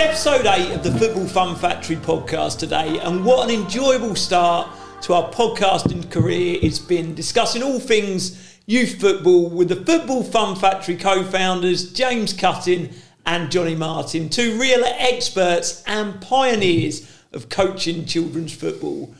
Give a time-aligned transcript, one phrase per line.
[0.00, 4.66] Episode 8 of the Football Fun Factory podcast today, and what an enjoyable start
[5.02, 10.56] to our podcasting career it's been discussing all things youth football with the Football Fun
[10.56, 12.88] Factory co founders James Cutting
[13.26, 19.14] and Jonny Martin, two real experts and pioneers of coaching children's football.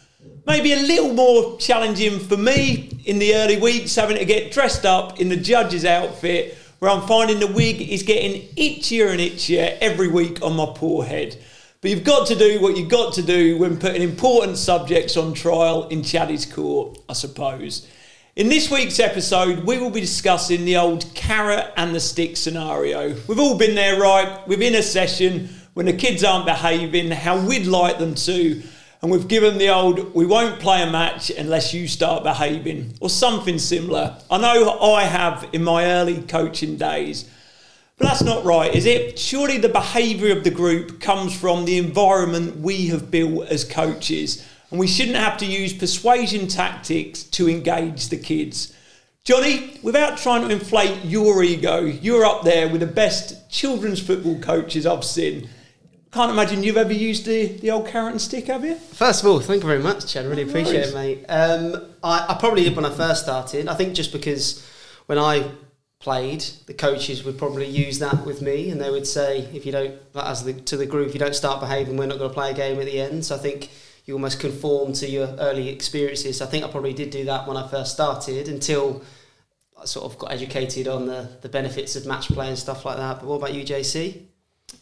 [0.46, 4.86] Maybe a little more challenging for me in the early weeks, having to get dressed
[4.86, 9.78] up in the judge's outfit, where I'm finding the wig is getting itchier and itchier
[9.80, 11.36] every week on my poor head.
[11.82, 15.34] But you've got to do what you've got to do when putting important subjects on
[15.34, 17.86] trial in Chaddy's court, I suppose.
[18.34, 23.14] In this week's episode, we will be discussing the old carrot and the stick scenario.
[23.28, 24.46] We've all been there, right?
[24.48, 28.62] Within a session, when the kids aren't behaving how we'd like them to,
[29.02, 33.08] and we've given the old we won't play a match unless you start behaving or
[33.08, 34.16] something similar.
[34.30, 37.28] I know I have in my early coaching days.
[37.96, 39.18] But that's not right, is it?
[39.18, 44.46] Surely the behaviour of the group comes from the environment we have built as coaches,
[44.70, 48.74] and we shouldn't have to use persuasion tactics to engage the kids.
[49.24, 54.40] Jonny, without trying to inflate your ego, you're up there with the best children's football
[54.40, 55.50] coaches I've seen.
[56.12, 58.74] Can't imagine you've ever used the, the old carrot and stick, have you?
[58.74, 60.26] First of all, thank you very much, Chad.
[60.26, 61.24] Really appreciate it, mate.
[61.28, 63.68] Um, I, I probably did when I first started.
[63.68, 64.68] I think just because
[65.06, 65.48] when I
[66.00, 69.70] played, the coaches would probably use that with me, and they would say, if you
[69.70, 72.34] don't, as the, to the group, if you don't start behaving, we're not going to
[72.34, 73.24] play a game at the end.
[73.24, 73.70] So I think
[74.04, 76.38] you almost conform to your early experiences.
[76.38, 79.02] So I think I probably did do that when I first started until
[79.80, 82.96] I sort of got educated on the, the benefits of match play and stuff like
[82.96, 83.20] that.
[83.20, 84.22] But what about you, JC?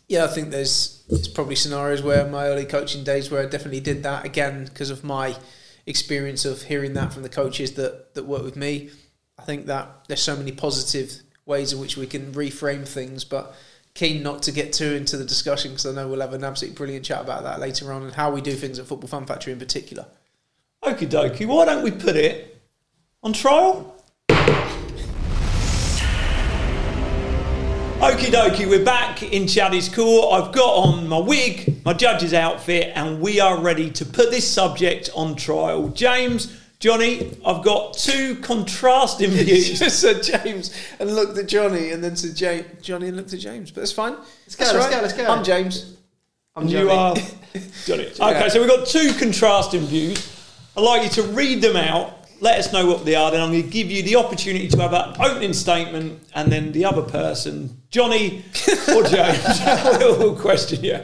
[0.09, 3.81] Yeah, I think there's, there's probably scenarios where my early coaching days where I definitely
[3.81, 5.37] did that again because of my
[5.87, 8.91] experience of hearing that from the coaches that, that work with me.
[9.39, 11.13] I think that there's so many positive
[11.47, 13.55] ways in which we can reframe things, but
[13.95, 16.77] keen not to get too into the discussion because I know we'll have an absolutely
[16.77, 19.53] brilliant chat about that later on and how we do things at Football Fun Factory
[19.53, 20.07] in particular.
[20.85, 22.63] Okie dokie, why don't we put it
[23.23, 23.98] on trial?
[28.09, 30.33] Okie dokie, we're back in Chaddy's court.
[30.33, 34.51] I've got on my wig, my judge's outfit, and we are ready to put this
[34.51, 35.89] subject on trial.
[35.89, 39.79] James, Jonny, I've got two contrasting views.
[39.79, 43.41] just said James and looked at Jonny and then said James, Jonny and looked at
[43.41, 44.17] James, but it's fine.
[44.47, 45.27] Let's go, let's go, let's go.
[45.27, 45.99] I'm James.
[46.57, 47.15] I'm you are
[47.85, 48.07] Jonny.
[48.07, 50.35] Okay, so we've got two contrasting views.
[50.79, 52.18] I'd like you to read them out.
[52.41, 53.31] Let us know what they are.
[53.31, 56.73] Then I'm going to give you the opportunity to have an opening statement, and then
[56.73, 58.45] the other person, Jonny
[58.95, 59.61] or James,
[60.01, 60.99] will question you.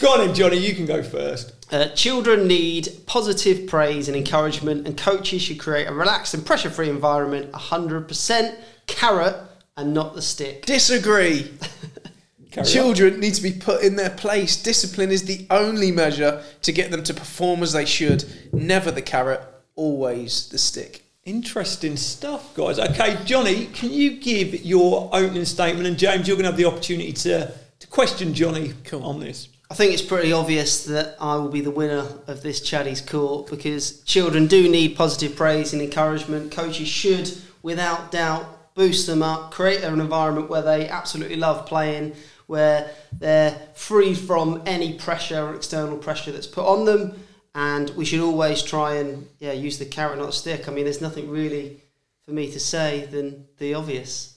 [0.00, 0.58] Go on in, Jonny.
[0.58, 1.54] You can go first.
[1.72, 6.70] Uh, children need positive praise and encouragement, and coaches should create a relaxed and pressure
[6.70, 8.56] free environment 100%
[8.86, 9.36] carrot
[9.76, 10.66] and not the stick.
[10.66, 11.52] Disagree.
[12.50, 14.62] Carry Children need to be put in their place.
[14.62, 18.24] Discipline is the only measure to get them to perform as they should.
[18.52, 19.40] Never the carrot,
[19.76, 21.04] always the stick.
[21.24, 22.78] Interesting stuff, guys.
[22.78, 25.86] Okay, Jonny, can you give your opening statement?
[25.86, 29.48] And James, you're going to have the opportunity to, to question Jonny on this.
[29.70, 33.48] I think it's pretty obvious that I will be the winner of this Chaddy's court
[33.48, 36.52] because children do need positive praise and encouragement.
[36.52, 37.32] Coaches should,
[37.62, 42.12] without doubt, boost them up, create an environment where they absolutely love playing,
[42.46, 47.23] where they're free from any pressure or external pressure that's put on them.
[47.54, 50.68] And we should always try and yeah use the carrot, not stick.
[50.68, 51.80] I mean, there's nothing really
[52.24, 54.36] for me to say than the obvious.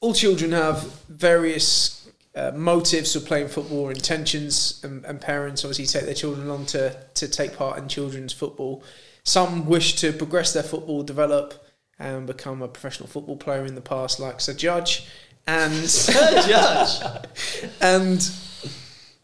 [0.00, 5.86] All children have various uh, motives for playing football or intentions, and, and parents obviously
[5.86, 8.82] take their children along to, to take part in children's football.
[9.24, 11.64] Some wish to progress their football, develop,
[11.98, 15.06] and become a professional football player in the past, like Sir Judge.
[15.46, 17.70] And Sir Judge.
[17.80, 18.20] and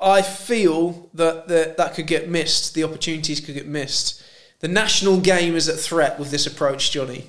[0.01, 2.75] I feel that, that that could get missed.
[2.75, 4.23] The opportunities could get missed.
[4.61, 7.27] The national game is at threat with this approach, Jonny.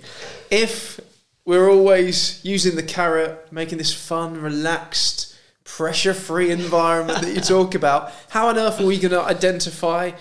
[0.50, 1.00] If
[1.45, 8.12] we're always using the carrot, making this fun, relaxed, pressure-free environment that you talk about,
[8.30, 10.12] how on earth are we going to identify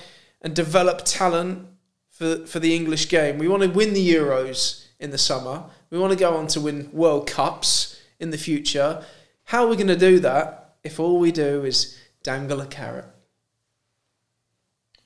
[0.42, 1.66] and develop talent
[2.10, 3.38] for for the English game?
[3.38, 5.64] We want to win the Euros in the summer.
[5.90, 9.04] We want to go on to win World Cups in the future.
[9.44, 11.98] How are we going to do that if all we do is
[12.28, 13.06] dangle a carrot?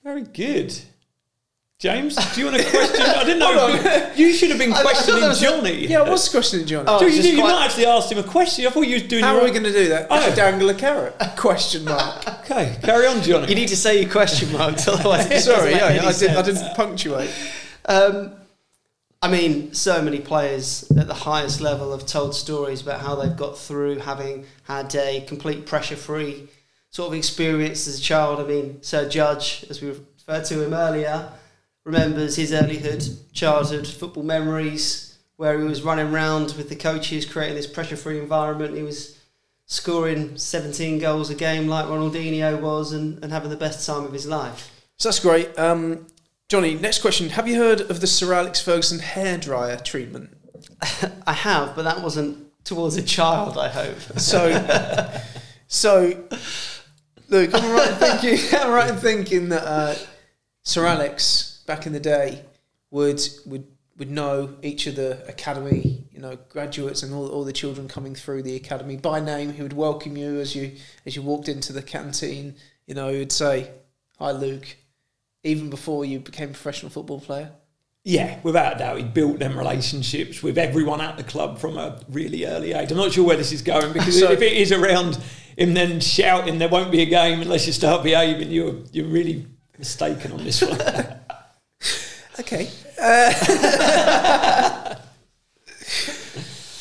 [0.03, 0.77] Very good.
[1.79, 3.01] James, do you want to question?
[3.07, 4.11] I didn't know.
[4.17, 5.87] You should have been I- I thought questioning that was a- Jonny.
[5.87, 6.85] Yeah, I was questioning Jonny?
[6.89, 8.67] Oh, So it's you, just you quite- not actually asked him a question.
[8.67, 10.09] I thought you were doing How your are we own- going to do that?
[10.11, 10.35] Oh.
[10.35, 11.15] Dangle a carrot?
[11.37, 12.27] Question mark.
[12.41, 13.49] Okay, carry on, Jonny.
[13.49, 15.31] You need to say your question marks, otherwise.
[15.31, 16.47] it Sorry, doesn't make yeah, any I, did, I sense.
[16.61, 17.31] didn't punctuate.
[17.87, 18.33] Um,
[19.23, 23.37] I mean, so many players at the highest level have told stories about how they've
[23.37, 26.49] got through having had a complete pressure free
[26.93, 28.39] sort of experience as a child.
[28.39, 31.29] I mean, Sir Judge, as we referred to him earlier,
[31.85, 37.57] remembers his earlyhood, childhood football memories where he was running around with the coaches, creating
[37.57, 38.77] this pressure free environment.
[38.77, 39.19] He was
[39.67, 44.13] scoring 17 goals a game like Ronaldinho was and, and having the best time of
[44.13, 44.71] his life.
[44.99, 45.59] So that's great.
[45.59, 46.07] Um,
[46.49, 47.31] Jonny, next question.
[47.31, 50.37] Have you heard of the Sir Alex Ferguson hairdryer treatment?
[51.27, 53.99] I have, but that wasn't towards a child, I hope.
[54.19, 55.21] So,
[55.67, 56.23] so
[57.33, 59.95] look, I'm right in thinking, I'm right in thinking that uh,
[60.63, 62.45] Sir Alex back in the day
[62.91, 63.67] would would
[63.99, 68.15] would know each of the academy, you know, graduates and all, all the children coming
[68.15, 69.53] through the academy by name.
[69.53, 70.73] He would welcome you as you
[71.07, 72.55] as you walked into the canteen.
[72.87, 73.71] You know, he would say,
[74.19, 74.77] "Hi, Luke,"
[75.43, 77.51] even before you became a professional football player.
[78.05, 82.01] Yeah, without a doubt, he built them relationships with everyone at the club from a
[82.09, 82.91] really early age.
[82.91, 85.19] I'm not sure where this is going because So- if it is around
[85.57, 88.51] him then shouting, there won't be a game unless you start behaving.
[88.51, 89.47] You're you're really
[89.79, 90.81] mistaken on this one.
[92.41, 92.71] Okay.
[92.99, 93.33] Uh,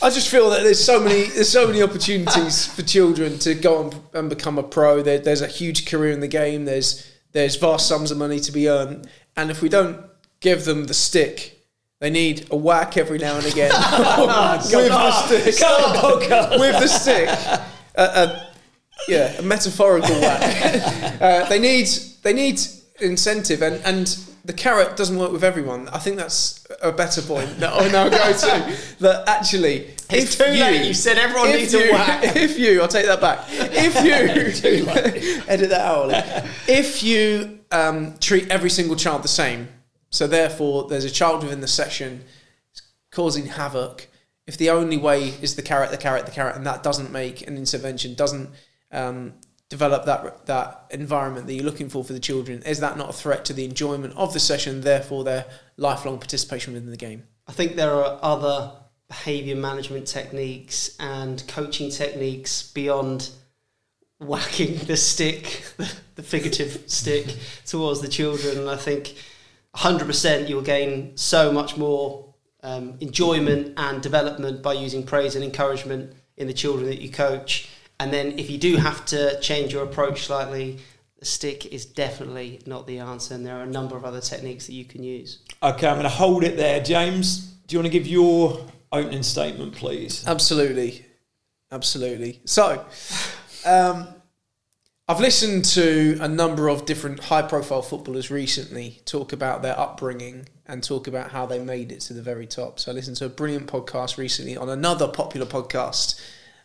[0.03, 3.83] I just feel that there's so many there's so many opportunities for children to go
[3.83, 5.01] and, and become a pro.
[5.01, 6.65] There, there's a huge career in the game.
[6.65, 10.05] There's there's vast sums of money to be earned, and if we don't
[10.39, 11.59] give them the stick,
[11.99, 15.57] they need a whack every now and again with the stick.
[15.59, 16.59] Come on, podcast.
[16.59, 17.29] with the stick.
[19.07, 20.41] Yeah, a metaphorical whack.
[21.21, 21.87] uh, they need
[22.23, 22.59] they need
[22.99, 25.87] incentive, and, and the carrot doesn't work with everyone.
[25.89, 28.77] I think that's a better point that I'll now go to.
[28.99, 32.23] That actually, It's too late, you said everyone needs a whack.
[32.35, 33.45] If you, I'll take that back.
[33.49, 36.47] If you edit that out, Ollie.
[36.67, 39.67] If you um, treat every single child the same,
[40.09, 42.23] so therefore there's a child within the session
[43.11, 44.07] causing havoc.
[44.47, 47.47] If the only way is the carrot, the carrot, the carrot, and that doesn't make
[47.47, 48.49] an intervention, doesn't
[48.91, 49.33] um,
[49.69, 53.13] develop that that environment that you're looking for for the children, is that not a
[53.13, 54.81] threat to the enjoyment of the session?
[54.81, 55.45] Therefore, their
[55.77, 57.23] lifelong participation within the game.
[57.47, 58.71] I think there are other
[59.07, 63.29] behaviour management techniques and coaching techniques beyond
[64.19, 65.63] whacking the stick,
[66.15, 67.35] the figurative stick,
[67.65, 68.57] towards the children.
[68.57, 69.15] And I think
[69.75, 72.33] 100% you'll gain so much more
[72.63, 77.69] um, enjoyment and development by using praise and encouragement in the children that you coach.
[78.01, 80.79] And then if you do have to change your approach slightly,
[81.19, 83.35] the stick is definitely not the answer.
[83.35, 85.43] And there are a number of other techniques that you can use.
[85.61, 86.81] Okay, I'm going to hold it there.
[86.81, 90.27] James, do you want to give your opening statement, please?
[90.27, 91.05] Absolutely,
[91.71, 92.41] absolutely.
[92.45, 92.83] So,
[93.67, 94.07] um,
[95.07, 100.83] I've listened to a number of different high-profile footballers recently talk about their upbringing and
[100.83, 102.79] talk about how they made it to the very top.
[102.79, 106.19] So, I listened to a brilliant podcast recently on another popular podcast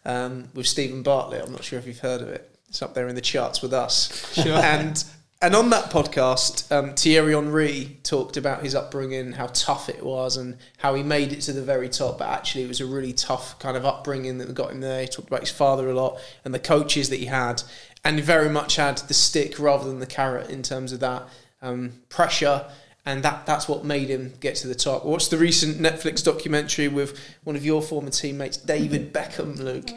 [0.06, 1.44] um, with Steven Bartlett.
[1.44, 2.50] I'm not sure if you've heard of it.
[2.68, 4.32] It's up there in the charts with us.
[4.32, 4.54] Sure.
[4.54, 5.04] And
[5.42, 10.38] and on that podcast, um, Thierry Henry talked about his upbringing, how tough it was,
[10.38, 12.18] and how he made it to the very top.
[12.18, 15.02] But actually, it was a really tough kind of upbringing that got him there.
[15.02, 17.62] He talked about his father a lot and the coaches that he had,
[18.02, 21.24] and he very much had the stick rather than the carrot in terms of that
[21.60, 22.64] um, pressure.
[23.06, 25.04] And that, that's what made him get to the top.
[25.04, 29.90] Watched the recent Netflix documentary with one of your former teammates, David Beckham, Luke.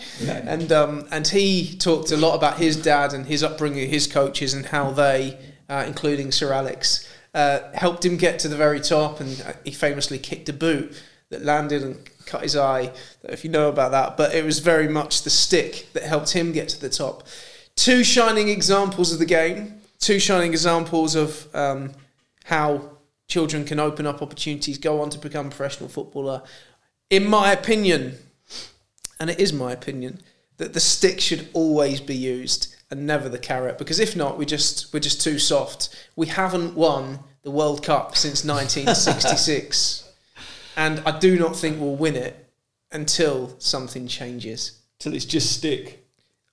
[0.47, 4.53] And um, and he talked a lot about his dad and his upbringing, his coaches,
[4.53, 9.19] and how they, uh, including Sir Alex, uh, helped him get to the very top.
[9.19, 10.95] And uh, he famously kicked a boot
[11.31, 12.79] that landed and cut his eye.
[12.79, 15.87] I don't know If you know about that, but it was very much the stick
[15.93, 17.23] that helped him get to the top.
[17.75, 19.81] Two shining examples of the game.
[19.97, 21.93] Two shining examples of um,
[22.45, 22.98] how
[23.29, 26.41] children can open up opportunities, go on to become a professional footballer.
[27.09, 28.17] In my opinion,
[29.19, 30.19] and it is my opinion,
[30.57, 33.77] that the stick should always be used and never the carrot.
[33.77, 35.95] Because if not, we just we're just too soft.
[36.15, 40.11] We haven't won the World Cup since 1966,
[40.75, 42.51] and I do not think we'll win it
[42.91, 44.81] until something changes.
[44.97, 46.05] Till it's just stick.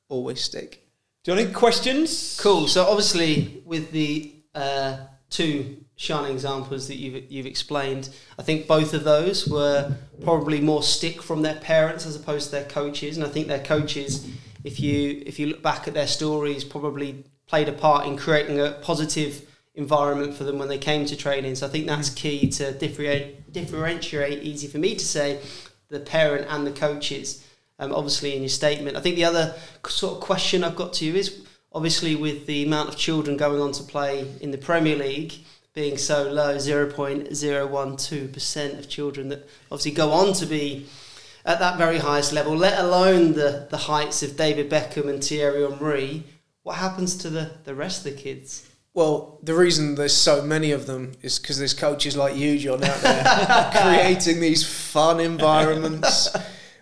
[0.08, 0.86] Always stick.
[1.24, 2.38] Do you have any questions?
[2.40, 2.68] Cool.
[2.68, 4.98] So obviously, with the uh,
[5.30, 10.82] two shining examples that you've you've explained, I think both of those were probably more
[10.82, 13.16] stick from their parents as opposed to their coaches.
[13.16, 14.28] And I think their coaches,
[14.62, 18.60] if you if you look back at their stories, probably played a part in creating
[18.60, 19.42] a positive
[19.74, 21.54] environment for them when they came to training.
[21.54, 24.42] So I think that's key to differentiate.
[24.42, 25.40] Easy for me to say,
[25.88, 27.46] the parent and the coaches.
[27.78, 29.54] Um, obviously, in your statement, I think the other
[29.86, 33.60] sort of question I've got to you is obviously with the amount of children going
[33.60, 35.34] on to play in the Premier League,
[35.76, 40.86] being so low 0.012% of children that obviously go on to be
[41.44, 45.70] at that very highest level, let alone the, the heights of David Beckham and Thierry
[45.70, 46.24] Henry,
[46.62, 48.66] what happens to the, the rest of the kids?
[48.94, 52.82] Well, the reason there's so many of them is because there's coaches like you, John,
[52.82, 56.34] out there creating these fun environments,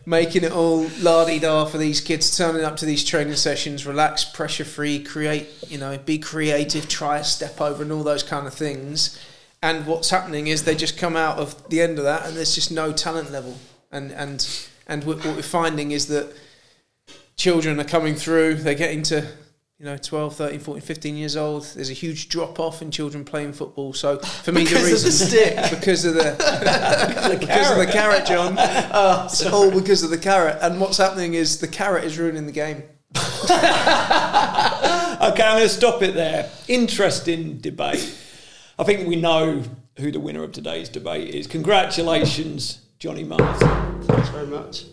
[0.07, 4.25] making it all lardy da for these kids, turning up to these training sessions, relax,
[4.25, 8.47] pressure free, create, you know, be creative, try a step over, and all those kind
[8.47, 9.19] of things.
[9.63, 12.55] And what's happening is they just come out of the end of that, and there's
[12.55, 13.57] just no talent level.
[13.91, 16.35] And and and what we're finding is that
[17.37, 19.27] children are coming through, they're getting to
[19.79, 23.25] you know 12 13 14 15 years old there's a huge drop off in children
[23.25, 25.71] playing football so for me Because the of the reason stick.
[25.79, 30.59] because of the because of the carrot john Oh, it's all because of the carrot
[30.61, 32.85] and what's happening is the carrot is ruining the game
[35.25, 36.51] Okay, I'm going to stop it there.
[36.69, 38.15] Interesting debate.
[38.79, 39.63] I think we know
[39.99, 41.47] who the winner of today's debate is.
[41.47, 44.03] Congratulations, Jonny Martin.
[44.03, 44.85] Thanks very much.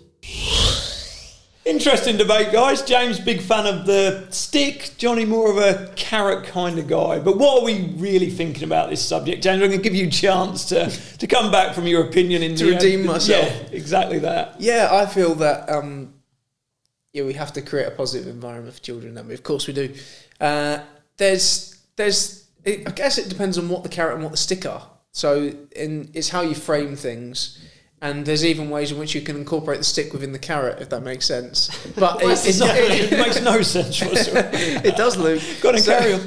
[1.64, 2.82] Interesting debate, guys.
[2.82, 4.92] James, big fan of the stick.
[4.98, 7.20] Jonny, more of a carrot kind of guy.
[7.20, 9.62] But what are we really thinking about this subject, James?
[9.62, 12.56] I'm going to give you a chance to, to come back from your opinion in
[12.56, 13.46] To the redeem myself.
[13.48, 14.56] Yeah, exactly that.
[14.60, 16.14] yeah i feel that um
[17.14, 19.94] yeah we have to create a positive environment for children we of course we do
[20.40, 20.80] uh,
[21.18, 24.66] there's there's it, i guess it depends on what the carrot and what the stick
[24.66, 27.64] are so in it's how you frame things
[28.02, 30.90] and there's even ways in which you can incorporate the stick within the carrot, if
[30.90, 31.70] that makes sense.
[31.96, 34.50] But it, It's not- it makes no sense whatsoever.
[34.54, 35.42] it does, Luke.
[35.62, 36.22] Got to So- carry on.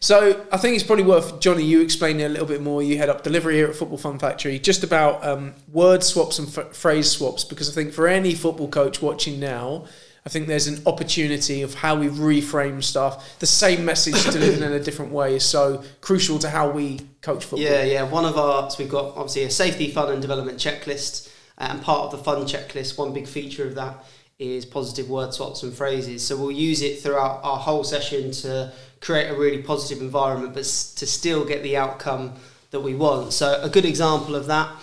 [0.00, 2.84] So I think it's probably worth Jonny you explaining a little bit more.
[2.84, 6.46] You head up delivery here at Football Fun Factory, just about um, word swaps and
[6.56, 9.86] f- phrase swaps, because I think for any football coach watching now,
[10.28, 13.38] I think there's an opportunity of how we reframe stuff.
[13.38, 17.46] The same message delivered in a different way is so crucial to how we coach
[17.46, 17.60] football.
[17.60, 18.02] Yeah, yeah.
[18.02, 21.32] One of our, so we've got obviously a safety, fun, and development checklist.
[21.56, 24.04] And part of the fun checklist, one big feature of that
[24.38, 26.26] is positive word swaps and phrases.
[26.26, 28.70] So we'll use it throughout our whole session to
[29.00, 32.34] create a really positive environment, but to still get the outcome
[32.70, 33.32] that we want.
[33.32, 34.76] So a good example of that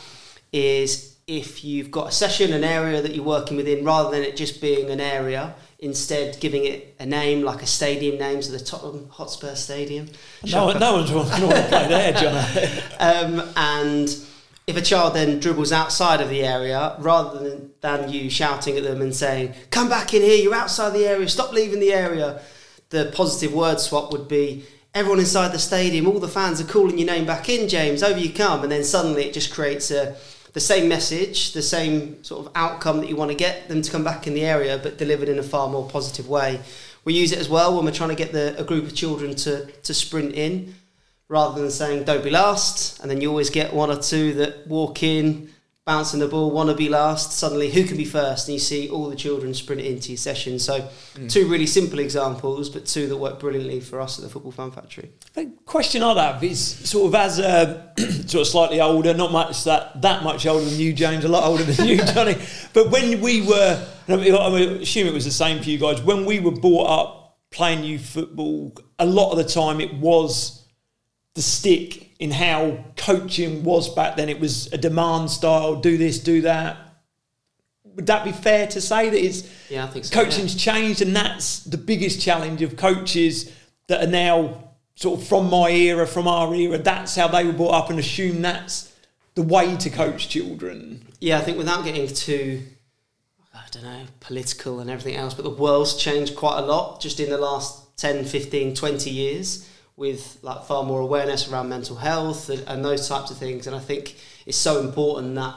[0.52, 4.36] is if you've got a session, an area that you're working within, rather than it
[4.36, 8.64] just being an area, instead giving it a name like a stadium name, so the
[8.64, 10.08] Tottenham Hotspur Stadium.
[10.46, 12.36] No, no one's want to play there, John.
[13.00, 14.08] Um, and
[14.68, 18.84] if a child then dribbles outside of the area, rather than, than you shouting at
[18.84, 22.40] them and saying, Come back in here, you're outside the area, stop leaving the area,
[22.90, 26.98] the positive word swap would be, Everyone inside the stadium, all the fans are calling
[26.98, 28.64] your name back in, James, over you come.
[28.64, 30.16] And then suddenly it just creates a,
[30.56, 33.92] the same message, the same sort of outcome that you want to get them to
[33.92, 36.62] come back in the area, but delivered in a far more positive way.
[37.04, 39.36] We use it as well when we're trying to get the, a group of children
[39.36, 40.74] to, to sprint in
[41.28, 44.66] rather than saying don't be last and then you always get one or two that
[44.66, 45.50] walk in
[45.86, 48.90] bouncing the ball want to be last suddenly who can be first and you see
[48.90, 50.80] all the children sprint into your session so
[51.14, 51.32] mm.
[51.32, 54.72] two really simple examples but two that work brilliantly for us at the football fun
[54.72, 59.14] factory The question I'd have is sort of as uh, a sort of slightly older,
[59.14, 62.36] not much that that much older than you, James, a lot older than you, Jonny.
[62.74, 66.02] But when we were, I mean, I assume it was the same for you guys.
[66.02, 70.66] When we were brought up playing youth football, a lot of the time it was
[71.36, 74.30] the stick in how coaching was back then.
[74.30, 76.78] It was a demand style, do this, do that.
[77.96, 81.16] Would that be fair to say that it's yeah i think so coaching's changed, and
[81.16, 83.52] that's the biggest challenge of coaches
[83.88, 84.64] that are now
[84.96, 86.78] sort of from my era, from our era.
[86.78, 88.94] That's how they were brought up, and assume that's
[89.36, 91.06] the way to coach children.
[91.20, 92.64] yeah i think without getting too
[93.54, 97.20] i don't know political and everything else but the world's changed quite a lot just
[97.20, 102.50] in the last 10 15 20 years with like far more awareness around mental health
[102.50, 103.68] and, and those types of things.
[103.68, 105.56] And i think it's so important that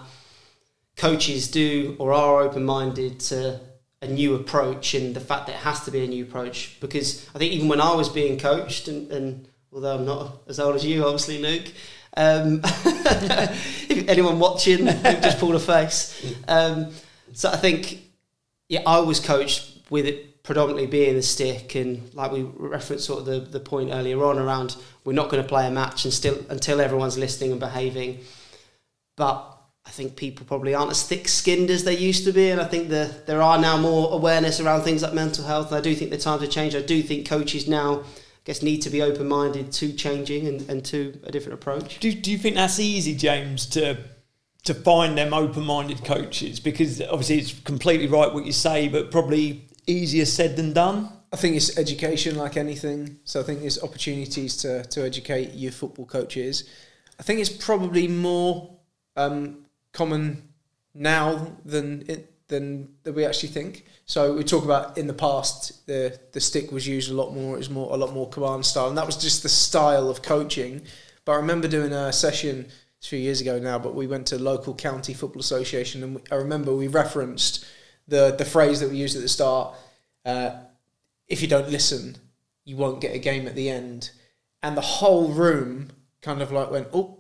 [0.96, 3.60] coaches do or are open-minded to
[4.00, 6.78] a new approach and the fact that it has to be a new approach.
[6.80, 10.60] Because i think even when i was being coached and, and although i'm not as
[10.60, 11.72] old as you obviously luke
[12.16, 16.34] um, if anyone watching just pulled a face.
[16.48, 16.90] Um,
[17.32, 18.02] so i think
[18.68, 23.18] yeah i was coached with it predominantly being the stick and like we referenced sort
[23.20, 26.14] of the, the point earlier on around we're not going to play a match and
[26.14, 28.18] still until everyone's listening and behaving
[29.14, 32.64] but I think people probably aren't as thick-skinned as they used to be, and I
[32.64, 35.68] think the, there are now more awareness around things like mental health.
[35.68, 36.76] And I do think the times have changed.
[36.76, 38.04] I do think coaches now, I
[38.44, 42.00] guess, need to be open-minded to changing and, and to a different approach.
[42.00, 43.96] Do, do you think that's easy, James, to
[44.64, 46.60] to find them open-minded coaches?
[46.60, 51.10] Because obviously it's completely right what you say, but probably easier said than done.
[51.32, 53.18] I think it's education like anything.
[53.24, 56.68] So I think there's opportunities to, to educate your football coaches.
[57.18, 58.76] I think it's probably more
[59.16, 60.48] um, common
[60.94, 63.84] now than it, than than we actually think.
[64.06, 67.54] So we talk about in the past the the stick was used a lot more.
[67.54, 70.22] It was more a lot more command style, and that was just the style of
[70.22, 70.82] coaching.
[71.24, 72.68] But I remember doing a session
[73.02, 73.78] a few years ago now.
[73.78, 77.66] But we went to local county football association, and I remember we referenced
[78.08, 79.74] the the phrase that we used at the start.
[80.24, 80.50] Uh,
[81.28, 82.16] if you don't listen,
[82.64, 84.10] you won't get a game at the end.
[84.62, 85.90] And the whole room
[86.22, 87.18] kind of like went, oh,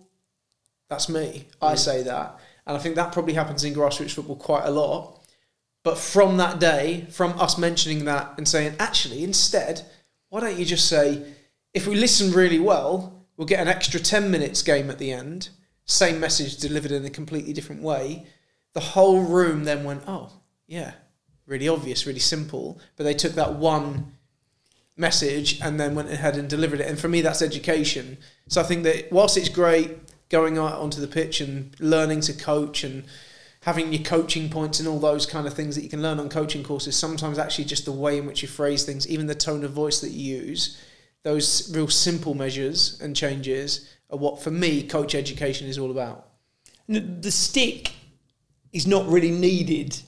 [0.88, 1.46] that's me.
[1.62, 1.78] I Mm.
[1.78, 2.38] say that.
[2.66, 5.22] And I think that probably happens in grassroots football quite a lot.
[5.84, 9.86] But from that day, from us mentioning that and saying, actually, instead,
[10.28, 11.22] why don't you just say,
[11.72, 15.50] if we listen really well, we'll get an extra 10 minutes game at the end,
[15.84, 18.26] same message delivered in a completely different way.
[18.74, 20.32] The whole room then went, oh,
[20.68, 20.92] yeah,
[21.46, 22.78] really obvious, really simple.
[22.96, 24.12] But they took that one
[24.96, 26.86] message and then went ahead and delivered it.
[26.86, 28.18] And for me, that's education.
[28.48, 29.98] So I think that whilst it's great
[30.28, 33.04] going out onto the pitch and learning to coach and
[33.62, 36.28] having your coaching points and all those kind of things that you can learn on
[36.28, 39.64] coaching courses, sometimes actually just the way in which you phrase things, even the tone
[39.64, 40.80] of voice that you use,
[41.22, 46.28] those real simple measures and changes are what, for me, coach education is all about.
[46.88, 47.92] The stick
[48.72, 50.00] is not really needed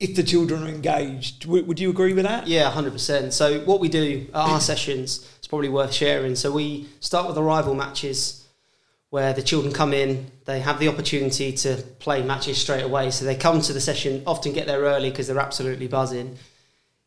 [0.00, 1.46] if the children are engaged.
[1.46, 2.46] Would, would you agree with that?
[2.46, 3.32] Yeah, hundred percent.
[3.32, 6.34] So what we do at our sessions is probably worth sharing.
[6.34, 8.46] So we start with the arrival matches,
[9.10, 13.12] where the children come in, they have the opportunity to play matches straight away.
[13.12, 16.36] So they come to the session, often get there early because they're absolutely buzzing.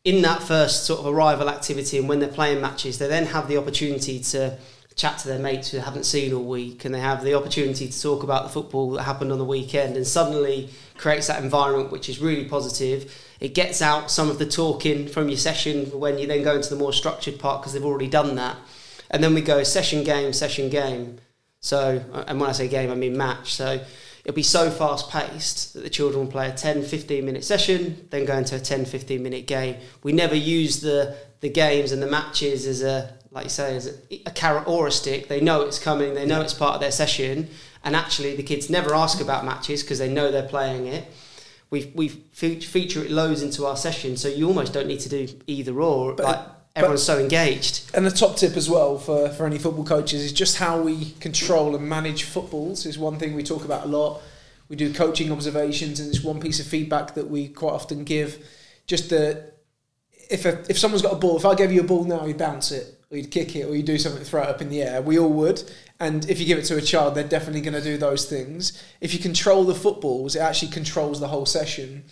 [0.06, 3.50] In that first sort of arrival activity, and when they're playing matches, they then have
[3.50, 4.58] the opportunity to
[4.96, 7.90] chat to their mates who they haven't seen all week, and they have the opportunity
[7.90, 11.92] to talk about the football that happened on the weekend, and suddenly creates that environment
[11.92, 13.14] which is really positive.
[13.40, 16.70] It gets out some of the talking from your session when you then go into
[16.70, 18.58] the more structured part because they've already done that,
[19.12, 21.20] and then we go session game, session game.
[21.60, 23.54] So, and when I say game, I mean match.
[23.54, 23.84] So
[24.24, 28.08] it'll be so fast paced that the children will play a 10 15 minute session,
[28.10, 29.78] then go into a 10 15 minute game.
[30.04, 33.88] We never use the, the games and the matches as a, like you say, as
[33.88, 35.28] a, a carrot or a stick.
[35.28, 37.50] They know it's coming, they know it's part of their session,
[37.88, 41.10] and actually the kids never ask about matches because they know they're playing it.
[41.70, 45.28] We, we feature it loads into our session, so you almost don't need to do
[45.48, 46.14] either or.
[46.14, 46.40] But- like,
[46.76, 47.90] everyone's so engaged.
[47.94, 51.12] And the top tip as well for, for any football coaches is just how we
[51.22, 54.22] control and manage footballs is one thing we talk about a lot.
[54.68, 58.46] We do coaching observations, and it's one piece of feedback that we quite often give.
[58.86, 59.54] Just the
[60.30, 62.38] if a, if someone's got a ball, if I gave you a ball now, you'd
[62.38, 64.82] bounce it, or you'd kick it, or you'd do something, throw it up in the
[64.82, 65.02] air.
[65.02, 65.64] We all would.
[66.00, 68.84] And if you give it to a child, they're definitely going to do those things.
[69.02, 72.04] If you control the footballs, it actually controls the whole session.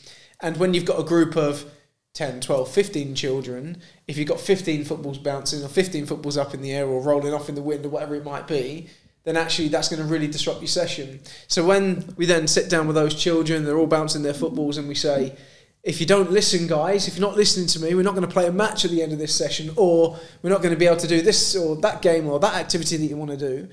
[0.42, 1.66] And when you've got a group of
[2.14, 6.62] 10, 12, 15 children, if you've got 15 footballs bouncing or 15 footballs up in
[6.62, 8.88] the air or rolling off in the wind or whatever it might be,
[9.26, 11.20] then actually that's going to really disrupt your session.
[11.48, 14.88] So when we then sit down with those children, they're all bouncing their footballs, and
[14.88, 15.36] we say,
[15.86, 18.34] if you don't listen, guys, if you're not listening to me, we're not going to
[18.34, 20.88] play a match at the end of this session, or we're not going to be
[20.88, 23.69] able to do this or that game or that activity that you want to do.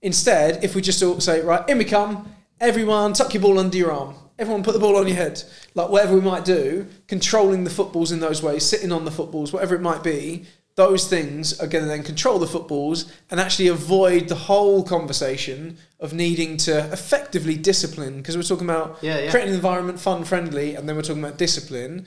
[0.00, 3.76] Instead, if we just all say, right, in we come, everyone tuck your ball under
[3.76, 5.42] your arm, everyone put the ball on your head,
[5.74, 9.52] like whatever we might do, controlling the footballs in those ways, sitting on the footballs,
[9.52, 10.46] whatever it might be,
[10.78, 15.76] those things are going to then control the footballs and actually avoid the whole conversation
[15.98, 19.30] of needing to effectively discipline because we're talking about Yeah, yeah.
[19.32, 22.06] creating an environment fun friendly and then we're talking about discipline.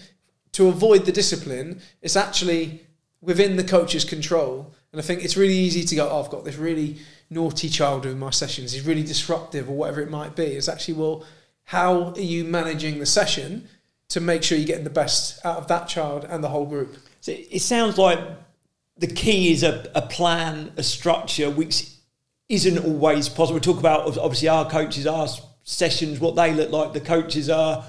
[0.54, 2.88] To avoid the discipline it's actually
[3.20, 4.74] within the coach's control.
[4.94, 6.96] And i think it's really easy to go oh, i've got this really
[7.30, 10.46] naughty child in my sessions he's really disruptive or whatever it might be.
[10.46, 11.26] It's actually well
[11.66, 13.68] how are you managing the session
[14.14, 16.96] to make sure you're getting the best out of that child and the whole group?
[17.20, 18.20] So it sounds like
[19.02, 21.90] the key is a, a plan, a structure, which
[22.48, 23.56] isn't always possible.
[23.56, 25.28] We talk about obviously our coaches, our
[25.64, 26.94] sessions, what they look like.
[26.94, 27.84] The coaches are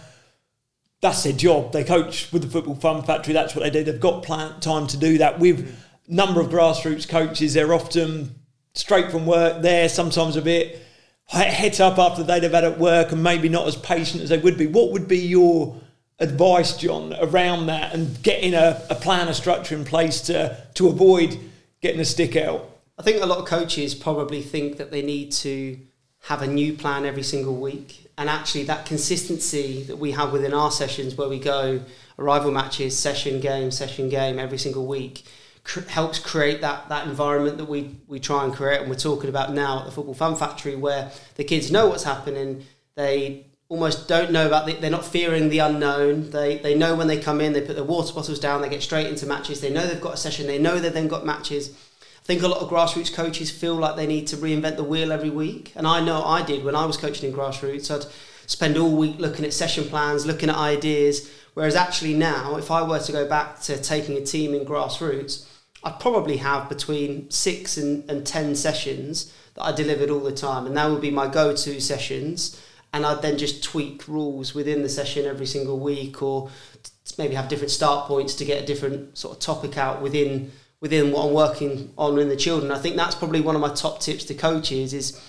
[1.02, 1.72] that's their job.
[1.72, 3.34] They coach with the Football Fun Factory.
[3.34, 3.84] That's what they do.
[3.84, 5.38] They've got plan, time to do that.
[5.38, 5.76] With
[6.08, 8.34] a number of grassroots coaches, they're often
[8.72, 9.90] straight from work there.
[9.90, 10.80] Sometimes a bit
[11.28, 14.38] heads up after they'd have had at work and maybe not as patient as they
[14.38, 14.66] would be.
[14.66, 15.76] What would be your
[16.22, 20.88] advice, John, around that and getting a, a plan, a structure in place to to
[20.88, 21.38] avoid
[21.80, 22.70] getting a stick out?
[22.98, 25.78] I think a lot of coaches probably think that they need to
[26.26, 28.10] have a new plan every single week.
[28.16, 31.80] And actually, that consistency that we have within our sessions, where we go
[32.18, 35.24] arrival matches, session game, session game every single week,
[35.64, 38.80] cr- helps create that, that environment that we, we try and create.
[38.80, 42.04] And we're talking about now at the Football Fun Factory, where the kids know what's
[42.04, 42.64] happening.
[42.94, 46.28] They almost don't know about the, they're not fearing the unknown.
[46.30, 48.82] They they know when they come in they put their water bottles down they get
[48.82, 49.62] straight into matches.
[49.62, 51.70] They know they've got a session they know they've then got matches.
[51.70, 55.10] I think a lot of grassroots coaches feel like they need to reinvent the wheel
[55.10, 55.72] every week.
[55.74, 57.90] And I know I did when I was coaching in grassroots.
[57.90, 58.06] I'd
[58.46, 61.30] spend all week looking at session plans looking at ideas.
[61.54, 65.46] Whereas actually now if I were to go back to taking a team in grassroots
[65.82, 70.66] I'd probably have between six and, and ten sessions that I delivered all the time.
[70.66, 72.60] And that would be my go-to sessions
[72.92, 76.50] and I'd then just tweak rules within the session every single week, or
[77.18, 81.12] maybe have different start points to get a different sort of topic out within within
[81.12, 82.72] what I'm working on in the children.
[82.72, 85.20] I think that's probably one of my top tips to coaches is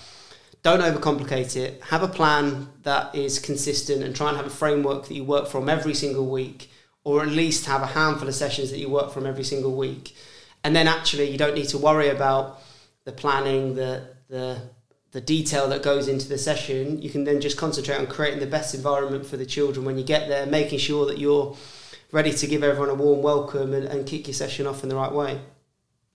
[0.64, 1.80] don't overcomplicate it.
[1.84, 5.46] Have a plan that is consistent and try and have a framework that you work
[5.46, 6.70] from every single week,
[7.04, 10.16] or at least have a handful of sessions that you work from every single week.
[10.64, 12.60] And then actually you don't need to worry about
[13.04, 14.60] the planning, the the
[15.14, 18.46] the detail that goes into the session, you can then just concentrate on creating the
[18.46, 21.56] best environment for the children when you get there, making sure that you're
[22.10, 24.96] ready to give everyone a warm welcome and, and kick your session off in the
[24.96, 25.40] right way.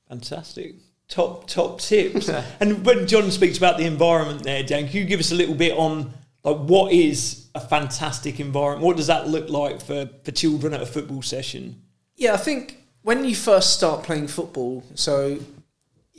[0.09, 0.75] Fantastic.
[1.07, 2.27] Top top tips.
[2.59, 5.55] and when John speaks about the environment there, Dan, can you give us a little
[5.55, 8.85] bit on like what is a fantastic environment?
[8.85, 11.81] What does that look like for, for children at a football session?
[12.17, 15.39] Yeah, I think when you first start playing football, so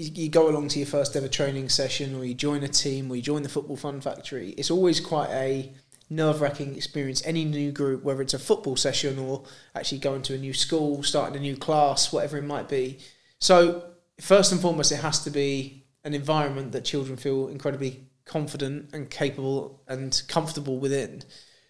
[0.00, 3.16] you, go along to your first ever training session or you join a team or
[3.16, 5.72] you join the football fun factory it's always quite a
[6.10, 7.22] nerve-wracking experience.
[7.24, 11.02] Any new group whether it's a football session or actually going to a new school
[11.02, 12.98] starting a new class whatever it might be.
[13.38, 13.84] So
[14.20, 19.08] first and foremost it has to be an environment that children feel incredibly confident and
[19.08, 21.22] capable and comfortable within.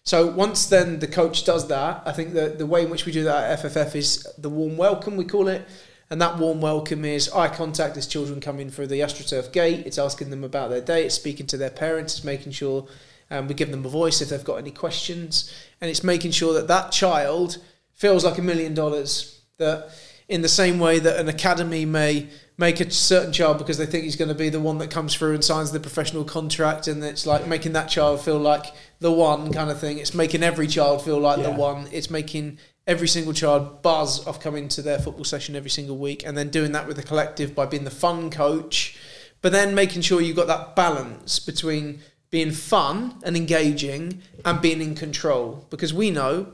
[0.03, 3.11] So once then the coach does that i think that the way in which we
[3.11, 5.67] do that at fff is the warm welcome we call it
[6.11, 9.85] and that warm welcome is eye contact as children come in through the AstroTurf gate.
[9.85, 11.05] It's asking them about their day.
[11.05, 12.17] It's speaking to their parents.
[12.17, 12.85] It's making sure
[13.31, 15.49] um, we give them a voice if they've got any questions.
[15.79, 17.59] And it's making sure that that child
[17.93, 19.39] feels like a million dollars.
[19.57, 19.89] That
[20.27, 24.03] in the same way that an academy may make a certain child because they think
[24.03, 27.03] he's going to be the one that comes through and signs the professional contract and
[27.03, 28.65] it's like making that child feel like
[28.99, 31.49] the one kind of thing it's making every child feel like yeah.
[31.49, 35.69] the one it's making every single child buzz off coming to their football session every
[35.69, 38.97] single week and then doing that with the collective by being the fun coach
[39.41, 44.81] but then making sure you've got that balance between being fun and engaging and being
[44.81, 45.67] in control.
[45.69, 46.47] Because we know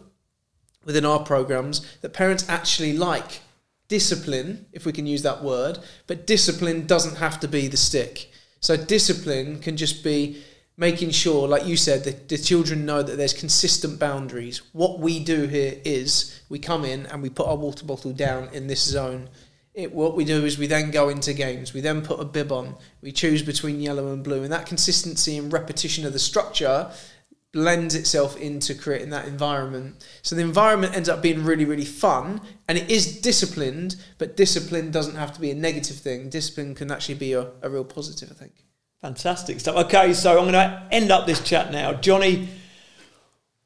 [0.84, 3.42] within our programs that parents actually like
[3.88, 8.32] discipline if we can use that word but discipline doesn't have to be the stick.
[8.60, 10.44] So discipline can just be
[10.78, 14.62] making sure, like you said, that the children know that there's consistent boundaries.
[14.74, 18.50] What we do here is we come in and we put our water bottle down
[18.54, 19.30] in this zone.
[19.74, 21.74] It, what we do is we then go into games.
[21.74, 22.76] We then put a bib on.
[23.02, 26.92] We choose between yellow and blue, and that consistency and repetition of the structure
[27.54, 30.06] blends itself into creating that environment.
[30.22, 33.96] So the environment ends up being really, really fun, and it is disciplined.
[34.20, 36.30] But discipline doesn't have to be a negative thing.
[36.30, 38.67] Discipline can actually be a, a real positive, I think.
[39.02, 39.76] Fantastic stuff.
[39.86, 41.94] Okay, so I'm going to end up this chat now.
[41.94, 42.50] Jonny,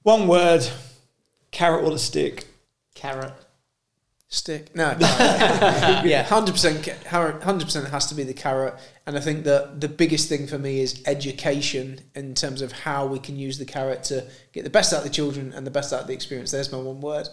[0.03, 0.67] one word
[1.51, 2.47] carrot or the stick?
[2.95, 3.33] Carrot.
[4.27, 4.73] Stick.
[4.75, 4.95] No.
[4.99, 8.75] yeah, 100%, 100% has to be the carrot.
[9.05, 13.05] And I think that the biggest thing for me is education in terms of how
[13.05, 15.71] we can use the carrot to get the best out of the children and the
[15.71, 16.51] best out of the experience.
[16.51, 17.27] There's my one word.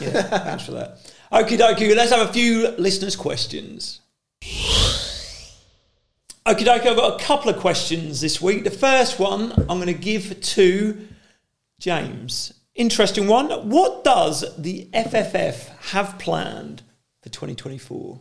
[0.00, 1.12] Yeah, thanks for that.
[1.32, 4.00] Okie dokie, let's have a few listeners' questions.
[6.46, 8.64] Okay, dokie, I've got a couple of questions this week.
[8.64, 11.08] The first one I'm going to give to
[11.78, 12.52] James.
[12.74, 13.48] Interesting one.
[13.70, 16.82] What does the FFF have planned
[17.22, 18.20] for 2024?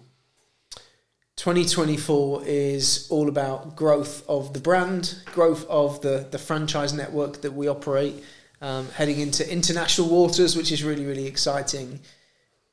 [1.35, 7.51] 2024 is all about growth of the brand, growth of the, the franchise network that
[7.51, 8.23] we operate,
[8.61, 11.99] um, heading into international waters, which is really, really exciting.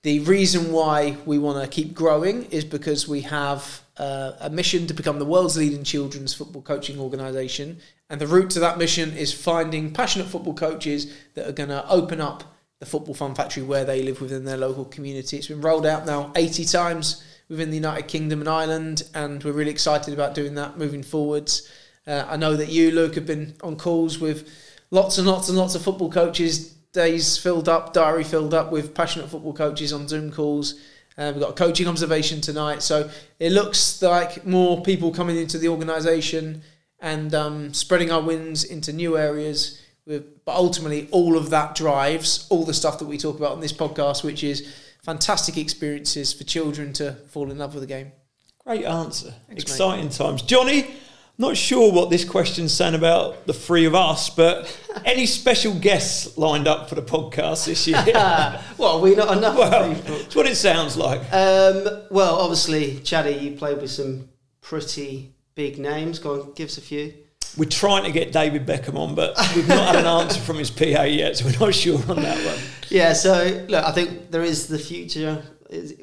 [0.03, 4.87] The reason why we want to keep growing is because we have uh, a mission
[4.87, 7.79] to become the world's leading children's football coaching organisation.
[8.09, 11.87] And the route to that mission is finding passionate football coaches that are going to
[11.87, 15.37] open up the Football Fun Factory where they live within their local community.
[15.37, 19.53] It's been rolled out now 80 times within the United Kingdom and Ireland, and we're
[19.53, 21.71] really excited about doing that moving forwards.
[22.07, 24.49] Uh, I know that you, Luke, have been on calls with
[24.91, 28.95] lots and lots and lots of football coaches, days filled up, diary filled up with
[28.95, 30.81] passionate football coaches on Zoom calls.
[31.21, 35.59] Uh, we've got a coaching observation tonight, so it looks like more people coming into
[35.59, 36.63] the organisation
[36.99, 39.79] and um, spreading our wins into new areas.
[40.07, 43.61] With, but ultimately, all of that drives all the stuff that we talk about on
[43.61, 44.67] this podcast, which is
[45.03, 48.13] fantastic experiences for children to fall in love with the game.
[48.65, 49.35] Great answer.
[49.47, 50.15] Thanks, Exciting mate.
[50.15, 50.87] times, Jonny.
[51.41, 56.37] Not sure what this question's saying about the three of us, but any special guests
[56.37, 57.97] lined up for the podcast this year?
[58.77, 60.19] well, we not enough well, people?
[60.19, 61.21] that's what it sounds like.
[61.33, 64.29] Um, well, obviously, Chaddy, you played with some
[64.61, 66.19] pretty big names.
[66.19, 67.15] Go on, give us a few.
[67.57, 70.71] We're trying to get David Beckham on, but we've not had an answer from his
[70.71, 72.59] PA yet, so we're not sure on that one.
[72.91, 75.43] Yeah, so look, I think there is the future.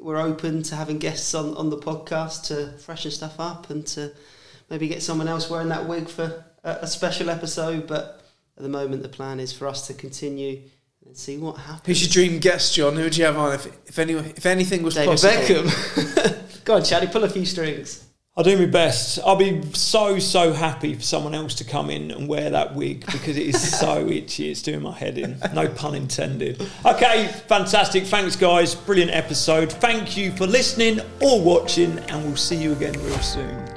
[0.02, 4.14] We're open to having guests on, on the podcast to freshen stuff up and to
[4.70, 7.88] maybe get someone else wearing that wig for a, a special episode.
[7.88, 8.22] But
[8.56, 10.62] at the moment, the plan is for us to continue
[11.06, 11.86] and see what happens.
[11.86, 12.96] Who's your dream guest, John?
[12.96, 15.70] Who would you have on if if any if anything was David possible?
[15.70, 16.44] Beckham.
[16.66, 18.08] Go on, Chaddy, pull a few strings.
[18.38, 19.18] I'll do my best.
[19.26, 23.04] I'll be so, so happy for someone else to come in and wear that wig
[23.08, 24.52] because it is so itchy.
[24.52, 25.40] It's doing my head in.
[25.56, 26.62] No pun intended.
[26.86, 28.06] Okay, fantastic.
[28.06, 28.76] Thanks, guys.
[28.76, 29.72] Brilliant episode.
[29.72, 33.77] Thank you for listening or watching, and we'll see you again real soon.